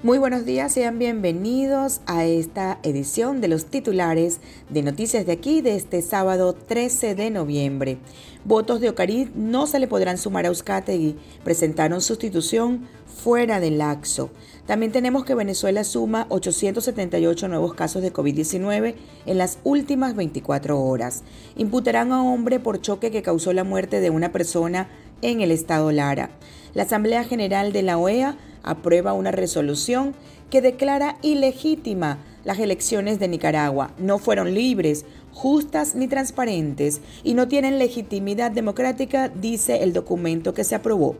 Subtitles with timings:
[0.00, 5.60] Muy buenos días, sean bienvenidos a esta edición de los titulares de Noticias de aquí
[5.60, 7.98] de este sábado 13 de noviembre.
[8.44, 11.16] Votos de Ocarid no se le podrán sumar a Euskategui.
[11.42, 14.30] Presentaron sustitución fuera del laxo.
[14.66, 18.94] También tenemos que Venezuela suma 878 nuevos casos de COVID-19
[19.26, 21.24] en las últimas 24 horas.
[21.56, 24.88] Imputarán a hombre por choque que causó la muerte de una persona
[25.22, 26.30] en el estado Lara.
[26.74, 30.14] La Asamblea General de la OEA aprueba una resolución
[30.50, 33.92] que declara ilegítima las elecciones de Nicaragua.
[33.98, 40.64] No fueron libres, justas ni transparentes y no tienen legitimidad democrática, dice el documento que
[40.64, 41.16] se aprobó.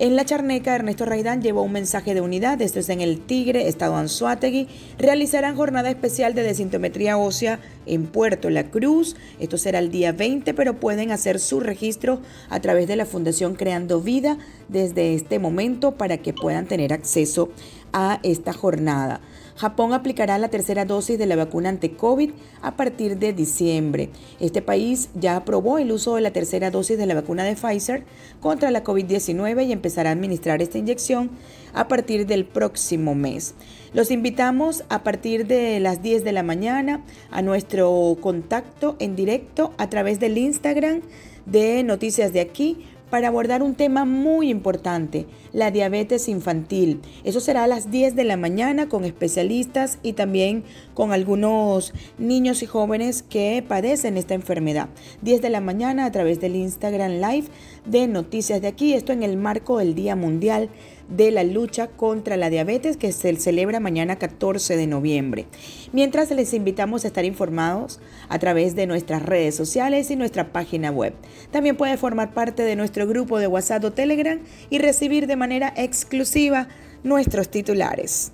[0.00, 3.68] En la charneca, Ernesto Raidán llevó un mensaje de unidad, esto es en el Tigre,
[3.68, 4.66] Estado Anzuategui.
[4.96, 9.14] Realizarán jornada especial de desintometría ósea en Puerto La Cruz.
[9.40, 13.56] Esto será el día 20, pero pueden hacer su registro a través de la Fundación
[13.56, 17.50] Creando Vida desde este momento para que puedan tener acceso
[17.92, 19.20] a esta jornada.
[19.60, 22.30] Japón aplicará la tercera dosis de la vacuna ante COVID
[22.62, 24.08] a partir de diciembre.
[24.40, 28.04] Este país ya aprobó el uso de la tercera dosis de la vacuna de Pfizer
[28.40, 31.30] contra la COVID-19 y empezará a administrar esta inyección
[31.74, 33.54] a partir del próximo mes.
[33.92, 39.74] Los invitamos a partir de las 10 de la mañana a nuestro contacto en directo
[39.76, 41.02] a través del Instagram
[41.44, 47.00] de Noticias de aquí para abordar un tema muy importante, la diabetes infantil.
[47.24, 52.62] Eso será a las 10 de la mañana con especialistas y también con algunos niños
[52.62, 54.88] y jóvenes que padecen esta enfermedad.
[55.22, 57.48] 10 de la mañana a través del Instagram Live
[57.84, 60.70] de Noticias de aquí, esto en el marco del Día Mundial
[61.10, 65.46] de la lucha contra la diabetes que se celebra mañana 14 de noviembre.
[65.92, 70.90] Mientras les invitamos a estar informados a través de nuestras redes sociales y nuestra página
[70.90, 71.14] web.
[71.50, 74.38] También puede formar parte de nuestro grupo de WhatsApp o Telegram
[74.70, 76.68] y recibir de manera exclusiva
[77.02, 78.32] nuestros titulares.